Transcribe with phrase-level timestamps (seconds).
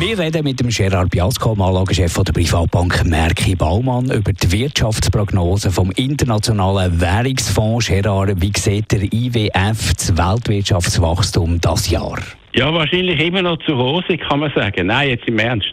[0.00, 5.90] wir reden mit dem Gerard Biasco, Anlagechef der Privatbank Merki Baumann, über die Wirtschaftsprognose vom
[5.92, 7.86] Internationalen Währungsfonds.
[7.86, 12.18] Gerard, wie sieht der IWF das Weltwirtschaftswachstum das Jahr?
[12.54, 14.88] Ja, wahrscheinlich immer noch zu rosig, kann man sagen.
[14.88, 15.72] Nein, jetzt im Ernst.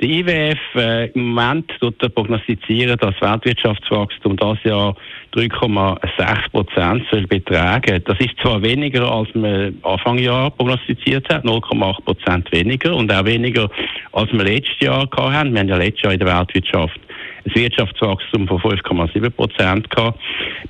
[0.00, 4.94] Der IWF äh, im Moment tut er prognostizieren, dass das Weltwirtschaftswachstum das Jahr
[5.34, 8.02] 3,6 Prozent soll betragen.
[8.04, 13.24] Das ist zwar weniger, als man Anfang Jahr prognostiziert hat, 0,8 Prozent weniger und auch
[13.24, 13.70] weniger,
[14.12, 15.54] als wir letztes Jahr hatten.
[15.54, 17.00] Wir haben ja letztes Jahr in der Weltwirtschaft
[17.46, 20.20] ein Wirtschaftswachstum von 5,7 Prozent gehabt.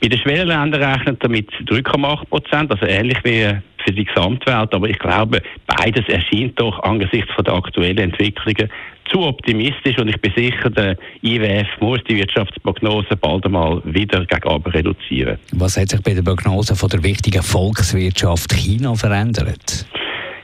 [0.01, 4.75] Bei den Schwellenländern rechnet er mit 3,8 Prozent, also ähnlich wie für die Gesamtwelt.
[4.75, 8.69] Aber ich glaube, beides erscheint doch angesichts von der aktuellen Entwicklungen
[9.10, 14.75] zu optimistisch und ich bin sicher, der IWF muss die Wirtschaftsprognose bald einmal wieder gegenüber
[14.75, 15.38] reduzieren.
[15.52, 19.87] Was hat sich bei der Prognose von der wichtigen Volkswirtschaft China verändert?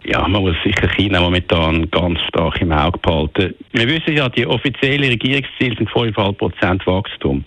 [0.04, 3.54] Ja, man muss sicher China momentan ganz stark im Auge behalten.
[3.72, 7.44] Wir wissen ja, die offiziellen Regierungsziele sind 5,5% Wachstum.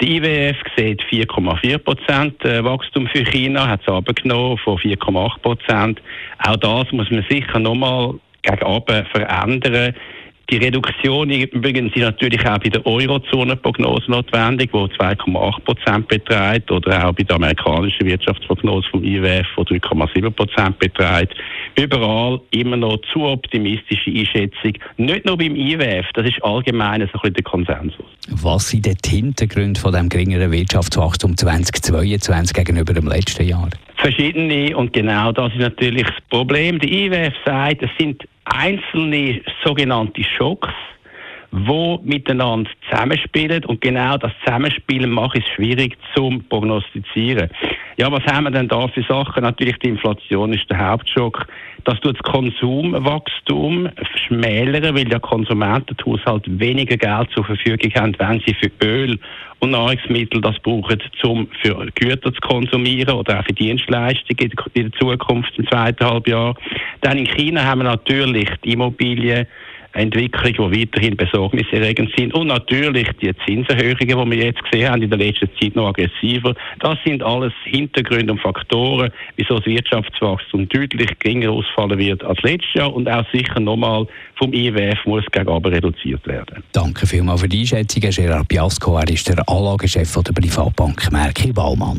[0.00, 5.96] Der IWF sieht 4,4% äh, Wachstum für China, hat es abgenommen von 4,8%
[6.44, 9.94] Auch das muss man sicher nochmal gegen verändern.
[10.52, 17.08] Die Reduktion übrigens ist natürlich auch bei der Eurozone-Prognose notwendig, wo 2,8 Prozent beträgt, oder
[17.08, 21.34] auch bei der amerikanischen Wirtschaftsprognose vom IWF, wo 3,7 Prozent beträgt.
[21.80, 24.74] Überall immer noch zu optimistische Einschätzung.
[24.98, 28.06] Nicht nur beim IWF, das ist allgemein so ein bisschen der Konsensus.
[28.28, 33.70] Was sind die Hintergründe von dem geringeren Wirtschaftswachstum 2022 gegenüber dem letzten Jahr?
[33.96, 36.78] Verschiedene und genau das ist natürlich das Problem.
[36.78, 40.72] Der IWF sagt, es sind einzelne sogenannte Schocks,
[41.50, 47.50] wo miteinander zusammenspielen und genau das Zusammenspielen macht es schwierig zum prognostizieren.
[47.98, 49.42] Ja, was haben wir denn da für Sachen?
[49.42, 51.46] Natürlich die Inflation ist der Hauptschock.
[51.84, 53.88] Das tut das Konsumwachstum
[54.26, 59.18] schmälern, weil ja Konsumenten Haushalt weniger Geld zur Verfügung haben, wenn sie für Öl
[59.58, 65.00] und Nahrungsmittel das brauchen, um für Güter zu konsumieren oder auch für Dienstleistungen in der
[65.00, 66.54] Zukunft im zweiten Halbjahr.
[67.02, 69.46] Dann in China haben wir natürlich die Immobilien
[69.94, 72.34] Entwicklungen, die weiterhin besorgniserregend sind.
[72.34, 76.54] Und natürlich die Zinserhöhungen, die wir jetzt gesehen haben, in der letzten Zeit noch aggressiver.
[76.80, 82.74] Das sind alles Hintergründe und Faktoren, wieso das Wirtschaftswachstum deutlich geringer ausfallen wird als letztes
[82.74, 86.62] Jahr und auch sicher nochmal vom IWF muss gegenüber reduziert werden.
[86.72, 88.96] Danke vielmals für die Einschätzung, Gerard Biasco.
[88.96, 91.98] Er ist der Anlagechef der Privatbank Merki Baumann.